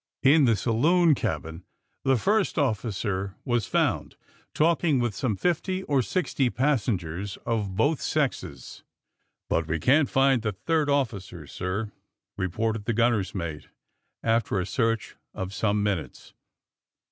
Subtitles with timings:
[0.23, 1.63] In the saloon cabin
[2.03, 4.15] the first officer was found
[4.55, 8.81] talking with some fifty or sixty passen gers of both sexes.
[9.51, 11.91] ^*But we can't find the third officer, sir,"
[12.35, 13.67] re ported the gunner 's mate,
[14.23, 16.33] after a search of some minutes.